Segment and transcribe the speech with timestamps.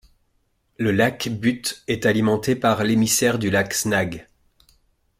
[0.79, 4.27] Le lac Butte est alimenté par l'émissaire du lac Snag.